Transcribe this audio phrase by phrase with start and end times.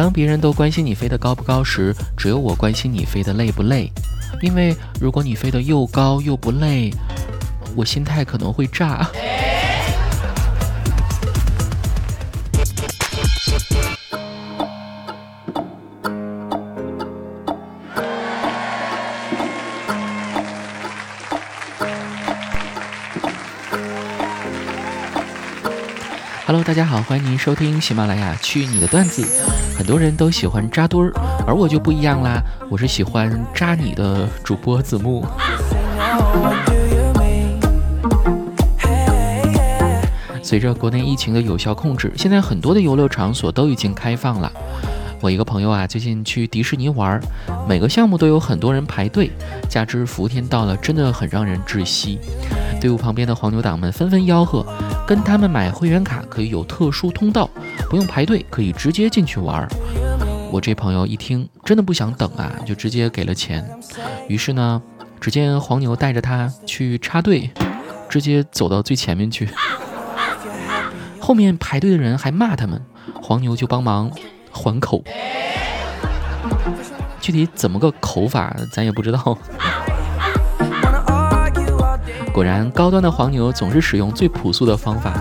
[0.00, 3.92] 当别人都关心你飞得高不高时，只有我关心你飞得累不累。
[4.40, 6.90] 因为如果你飞得又高又不累，
[7.76, 9.06] 我心态可能会炸。
[26.50, 29.22] Hello，大家好，欢迎您收听喜马拉雅《去你的段子》。
[29.78, 31.12] 很多人都喜欢扎堆儿，
[31.46, 35.24] 而我就不一样啦，我是喜欢扎你的主播子木。
[40.42, 44.52] 随着国内疫情的有效控制，现在很多的游乐场所都已经开放了。
[45.22, 47.20] 我一个朋友啊，最近去迪士尼玩，
[47.68, 49.30] 每个项目都有很多人排队，
[49.68, 52.18] 加之伏天到了，真的很让人窒息。
[52.80, 54.64] 队伍旁边的黄牛党们纷纷吆喝，
[55.06, 57.48] 跟他们买会员卡可以有特殊通道，
[57.90, 59.68] 不用排队，可以直接进去玩。
[60.50, 63.68] 我这朋友一听，真的不想等啊，就直接给了钱。
[64.26, 64.80] 于是呢，
[65.20, 67.50] 只见黄牛带着他去插队，
[68.08, 69.46] 直接走到最前面去。
[71.20, 72.82] 后面排队的人还骂他们，
[73.20, 74.10] 黄牛就帮忙
[74.50, 75.02] 还口。
[77.20, 79.38] 具体怎么个口法，咱也不知道。
[82.32, 85.12] 果然，高端的黄牛总是使用最朴素的方法。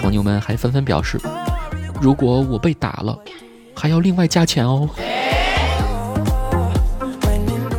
[0.00, 1.20] 黄牛们还纷纷表示，
[2.00, 3.18] 如果我被打了，
[3.74, 4.88] 还要另外加钱哦。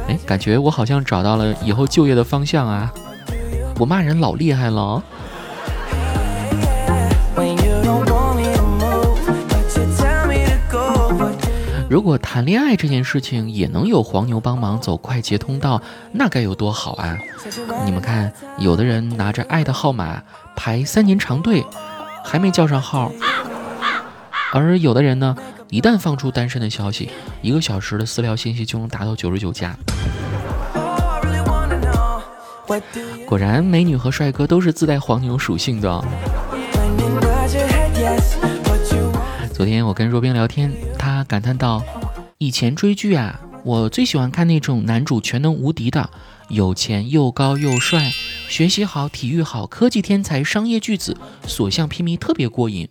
[0.08, 2.94] 哎，感觉我好像找到了以后就业的方向啊！
[3.80, 5.02] 我骂人老厉害了。
[11.90, 17.18] 如果谈恋爱这件事情也能有黄牛帮忙走快捷通道，那该有多好啊！
[17.86, 20.22] 你们看，有的人拿着爱的号码
[20.54, 21.64] 排三年长队，
[22.26, 23.10] 还没叫上号；
[24.52, 25.34] 而有的人呢，
[25.70, 27.10] 一旦放出单身的消息，
[27.42, 29.74] 一个小时的私聊信息就能达到九十九加。
[33.26, 36.04] 果然，美女和帅哥都是自带黄牛属性的。
[39.58, 41.84] 昨天我跟若冰聊天，他感叹道
[42.38, 46.12] ：“以前追剧啊，我最喜欢看那种男主全能无敌的，
[46.50, 48.12] 有钱又高又帅，
[48.48, 52.88] 学习好，体育好，科技天才，商业巨子，所向披靡，特别过瘾。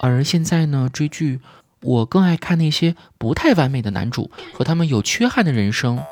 [0.00, 1.38] 而现在呢，追剧，
[1.80, 6.02] 我更爱看那些不太完美的男主和他们有缺憾的人生。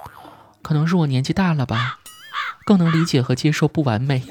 [0.62, 1.98] 可能是我年纪大了吧，
[2.64, 4.22] 更能理解和接受不完美。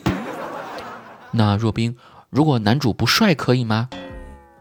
[1.32, 1.98] 那若冰，
[2.30, 3.90] 如果男主不帅可以吗？”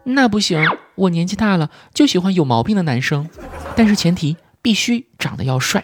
[0.03, 0.59] 那不行，
[0.95, 3.29] 我年纪大了，就喜欢有毛病的男生，
[3.75, 5.83] 但是前提必须长得要帅。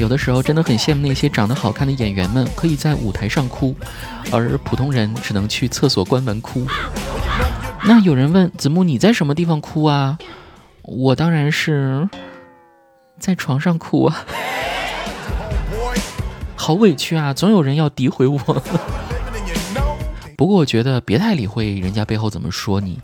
[0.00, 3.76] 有的时候真的很羡慕那些长得好看的演员们，可以在舞台上哭，
[4.32, 6.66] 而普通人只能去厕所关门哭。
[7.84, 10.18] 那有人问子木，你在什么地方哭啊？
[10.84, 12.08] 我当然是
[13.18, 14.24] 在床上哭啊，
[16.56, 17.34] 好委屈啊！
[17.34, 18.38] 总有人要诋毁我。
[20.34, 22.98] 不过我觉得别太理会人家背后怎么说你，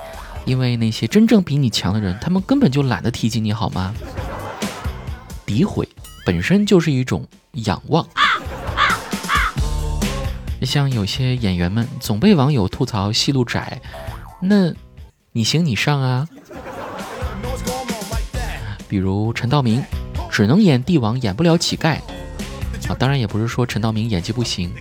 [0.47, 3.95] 因为那些真正比你强的人，他们根本就懒得提及你好吗？
[5.47, 5.87] 诋毁
[6.27, 8.05] 本身就是一种仰望。
[10.63, 13.81] 像有些演员们总被网友吐槽戏路窄，
[14.43, 14.75] 那
[15.31, 16.29] 你行你上啊。
[18.89, 19.85] 比如陈道明，
[20.29, 22.01] 只能演帝王，演不了乞丐
[22.89, 22.97] 啊。
[22.99, 24.75] 当然也不是说陈道明演技不行。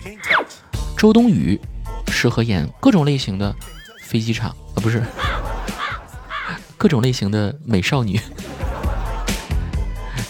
[0.97, 1.61] 周冬雨
[2.07, 3.55] 适合演各种类型的
[4.01, 5.03] 飞机场啊，不是
[6.75, 8.19] 各种类型的美少女。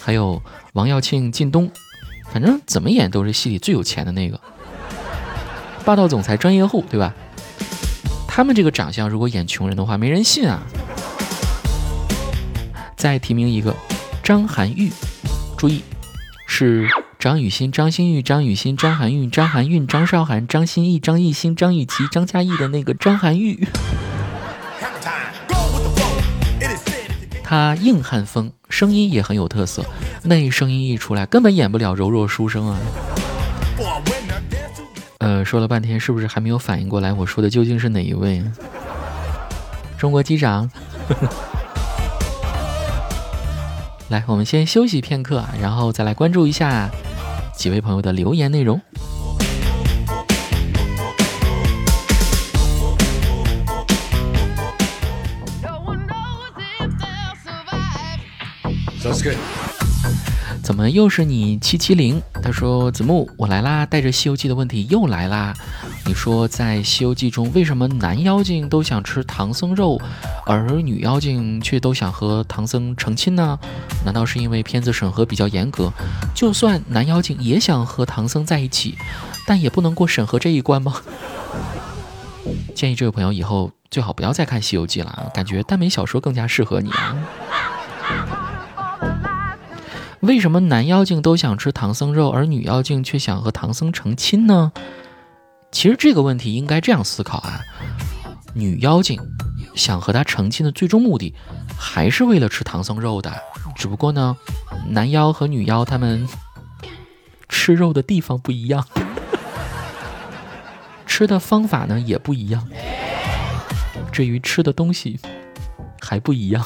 [0.06, 0.40] 还有
[0.74, 1.72] 王耀庆、靳东，
[2.32, 4.40] 反正怎么演都是戏里最有钱的那个，
[5.84, 7.12] 霸道总裁、专业户，对吧？
[8.28, 10.62] 他们这个长相，如果演穷人的话，没人信啊。
[12.96, 13.76] 再提名一个
[14.22, 14.92] 张含韵，
[15.58, 15.82] 注意
[16.46, 16.88] 是
[17.18, 23.58] 张雨欣、张馨予、张雨欣、张含韵、张含韵、张韶涵、张歆艺、张艺兴、张雨绮、张嘉译的那个张含韵。
[27.56, 29.82] 他硬汉风，声音也很有特色。
[30.24, 32.78] 那声音一出来，根本演不了柔弱书生啊。
[35.20, 37.14] 呃，说了半天，是不是还没有反应过来？
[37.14, 38.44] 我说的究竟是哪一位？
[39.98, 40.70] 中国机长。
[44.10, 46.90] 来，我们先休息片刻，然后再来关注一下
[47.56, 48.82] 几位朋友的留言内容。
[60.64, 62.20] 怎么又是你七七零？
[62.42, 65.54] 他说子木，我来啦，带着《西游记》的问题又来啦。
[66.08, 70.02] 你说在《西游记》中，为什么男妖精都想吃唐僧肉，
[70.46, 73.60] 而女妖精却都想和唐僧成亲呢？
[74.04, 75.92] 难道是因为片子审核比较严格？
[76.34, 78.98] 就算男妖精也想和唐僧在一起，
[79.46, 80.96] 但也不能过审核这一关吗？
[82.74, 87.16] 建议这位朋友以后最好不要再看《西游记》了，感觉耽美小说更加适合你啊。
[90.26, 94.72] 为什么男妖精都想吃唐僧肉，而女妖精却想和唐僧成亲呢？
[95.72, 97.62] 其实这个问题应该这样思考啊，
[98.56, 99.20] 女妖精
[99.76, 101.36] 想和他成亲的最终目的，
[101.78, 103.32] 还是为了吃唐僧肉的，
[103.76, 104.36] 只不过呢，
[104.90, 106.28] 男妖和女妖他们
[107.48, 108.84] 吃肉的地方不一样，
[111.06, 112.68] 吃的方法呢也不一样，
[114.12, 115.20] 至于吃的东西
[116.02, 116.66] 还不一样。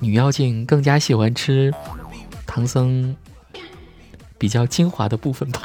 [0.00, 1.74] 女妖精更加喜欢吃
[2.46, 3.16] 唐僧
[4.38, 5.60] 比较精华的部分吧。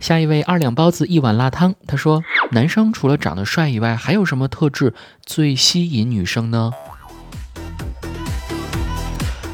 [0.00, 2.22] 下一位二两包子一碗辣汤，他说
[2.52, 4.92] ：“男生除了长得帅以外，还有什么特质
[5.24, 6.70] 最吸引女生呢？”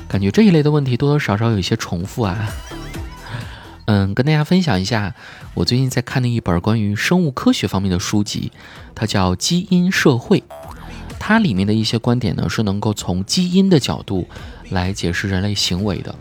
[0.09, 2.49] 感觉这一类的问题多多少少有一些重复啊。
[3.91, 5.17] 嗯，跟大家分享一下，
[5.53, 8.53] 我最近在看的一本关于生物科学方面的书籍，
[8.95, 10.39] 它叫《基因社会》。
[11.19, 14.29] 它里面的一些观点呢，是能够从基因的角度
[14.69, 16.15] 来解释人类行为的。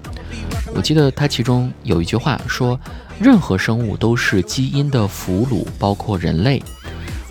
[0.73, 2.79] 我记得它其中有一句话说
[3.21, 6.63] ：“任何生物都是基因的俘虏，包括人类。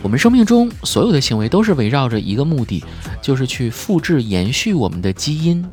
[0.02, 2.84] 我们生命中所有的行为都是围绕着一个目的，
[3.20, 5.68] 就是去复制、延续我们的基因。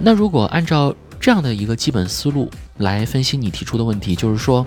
[0.00, 4.66] 那如果按照这样的一个基本思路。”来分析你提出的问题，就是说，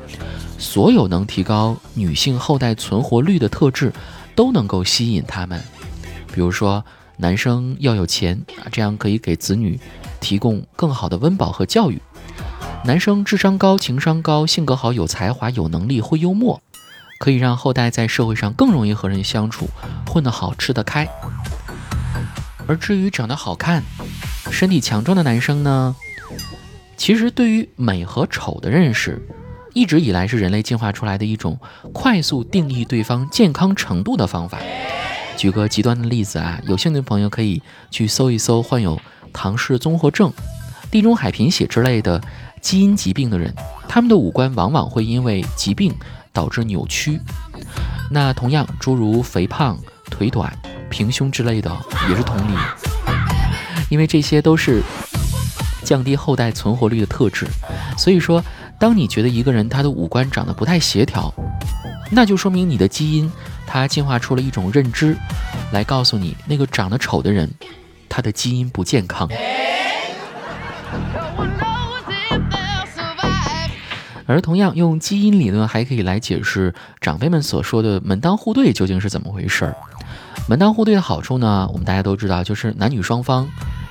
[0.57, 3.93] 所有能提高女性后代存活率的特质，
[4.35, 5.61] 都能够吸引他们。
[6.33, 6.83] 比如说，
[7.17, 9.79] 男生要有钱啊，这样可以给子女
[10.19, 11.97] 提供更好的温饱和教育；
[12.83, 16.59] 男生智商高、情商高、性格好、有才华、有能力、会幽默，
[17.19, 19.69] 可以让后代在社会上更容易和人相处，
[20.07, 21.07] 混得好、吃得开。
[22.65, 23.83] 而至于长得好看、
[24.49, 25.95] 身体强壮的男生呢？
[26.99, 29.25] 其实，对于美和丑的认识，
[29.73, 31.57] 一直以来是人类进化出来的一种
[31.93, 34.59] 快速定义对方健康程度的方法。
[35.37, 38.99] 举个极端的例子啊，有兴趣的朋友可以去搜一搜患有
[39.31, 40.31] 唐氏综合症、
[40.91, 42.21] 地中海贫血之类的
[42.59, 43.55] 基因疾病的人，
[43.87, 45.95] 他们的五官往往会因为疾病
[46.33, 47.17] 导致扭曲。
[48.11, 49.79] 那同样，诸如肥胖、
[50.11, 50.53] 腿短、
[50.89, 51.71] 平胸之类的，
[52.09, 52.57] 也是同理，
[53.89, 54.83] 因为这些都是。
[55.83, 57.47] 降低后代存活率的特质，
[57.97, 58.43] 所以说，
[58.77, 61.33] 当你觉得一个人他的五官长得不太协调，
[62.11, 63.31] 那就说明你的基因
[63.65, 65.15] 它进化出了一种认知，
[65.71, 67.49] 来告诉你那个长得丑的人，
[68.07, 69.29] 他的基因不健康。
[74.25, 79.75] 而同样用基因理论还可以来解释长辈们所说的门当户对究竟是怎么回事儿。
[80.47, 83.47] 门当户对的好处呢，我们大家都知道，就是男女双方。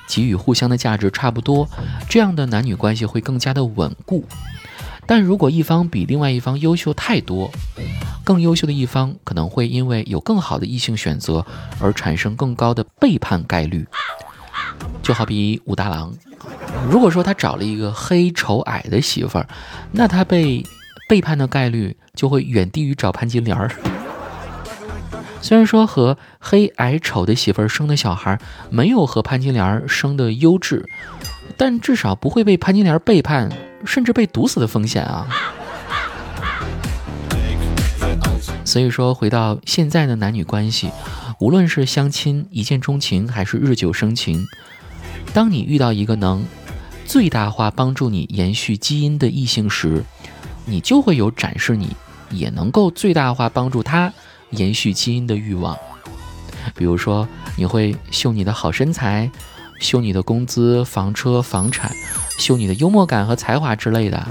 [0.08, 1.69] 给予互相的价值差不多，
[2.08, 4.25] 这样的男女关系会更加的稳固。
[5.06, 7.50] 但如果一方比另外一方优秀太多，
[8.25, 11.47] 更优秀的一方可能会因为有更好的异性选择
[11.80, 13.87] 而产生更高的背叛概率。
[15.02, 16.12] 就好比武大郎，
[16.90, 19.49] 如果说他找了一个黑丑矮的媳妇儿，
[19.92, 20.62] 那他被
[21.09, 23.71] 背叛的概率就会远低于找潘金莲儿。
[25.40, 28.38] 虽然说和黑矮丑的媳妇儿生的小孩
[28.71, 30.85] 没有和潘金莲生的优质，
[31.57, 33.50] 但至少不会被潘金莲背叛，
[33.85, 35.26] 甚至被毒死的风险啊。
[38.64, 40.90] 所以说，回到现在的男女关系，
[41.40, 44.47] 无论是相亲、一见钟情还是日久生情，
[45.33, 46.45] 当你遇到一个能
[47.07, 50.04] 最大化帮助你延续基因的异性时，
[50.66, 51.97] 你就会有展示你
[52.30, 54.12] 也能够最大化帮助他。
[54.50, 55.76] 延续基因的欲望，
[56.75, 59.31] 比如说你会秀你的好身材，
[59.81, 61.90] 秀你的工资、房车、房产，
[62.38, 64.26] 秀你的幽默感和才华之类的。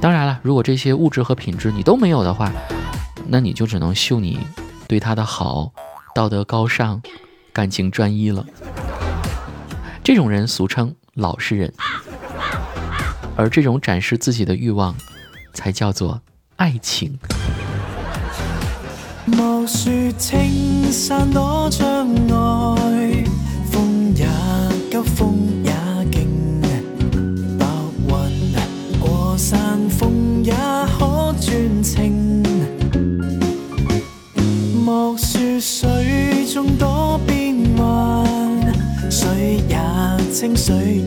[0.00, 2.52] 当然了，如果这些物质和品质你都没有的话，
[3.26, 4.40] 那你就只能秀你
[4.88, 5.72] 对他的好、
[6.14, 7.02] 道德高尚、
[7.52, 8.46] 感情专一了。
[10.02, 11.72] 这种人俗称老实人，
[13.36, 14.96] 而这种展示自己的欲望，
[15.52, 16.22] 才叫做
[16.56, 17.18] 爱情。
[19.36, 23.24] 莫说青山多障碍，
[23.70, 24.26] 风也
[24.90, 25.72] 急，风也
[26.10, 26.28] 劲，
[27.58, 27.66] 白
[28.08, 30.52] 云过山峰也
[30.98, 32.42] 可转晴。
[34.84, 38.26] 莫说水中多变幻，
[39.10, 41.04] 水也清，水。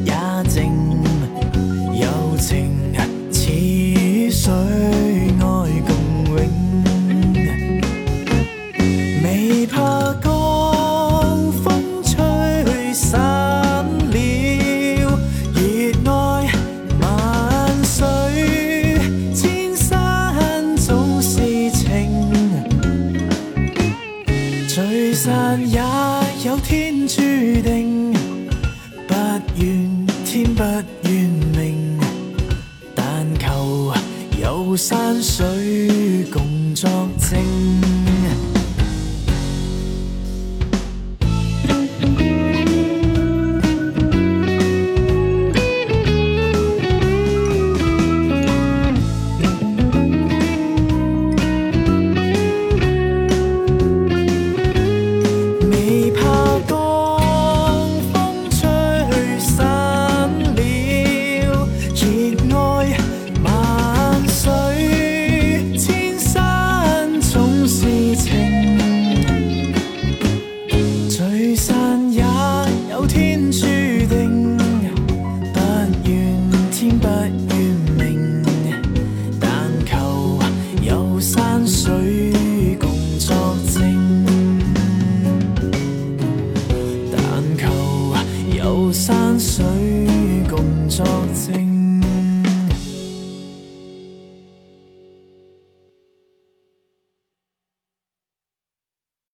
[34.41, 38.02] 有山水共作证。